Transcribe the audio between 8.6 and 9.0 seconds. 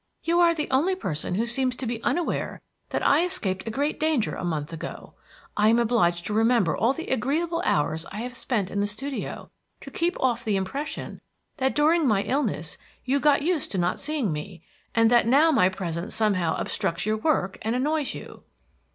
in the